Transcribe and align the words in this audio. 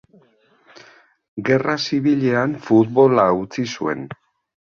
Gerra 1.49 1.75
Zibilean 1.83 2.57
futbola 2.69 3.27
utzi 3.43 3.69
zuen. 3.77 4.05